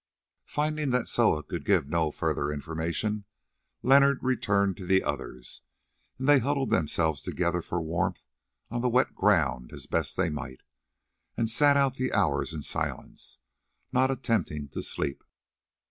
[0.47, 3.25] Finding that Soa could give no further information,
[3.83, 5.61] Leonard returned to the others,
[6.17, 8.25] and they huddled themselves together for warmth
[8.71, 10.61] on the wet ground as best they might,
[11.37, 13.41] and sat out the hours in silence,
[13.91, 15.23] not attempting to sleep.